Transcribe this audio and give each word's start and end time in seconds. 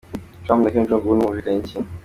Trump 0.43 0.61
na 0.61 0.71
Kim 0.73 0.85
Jong-un 0.89 1.21
bumvikanye 1.21 1.59
iki?. 1.63 1.77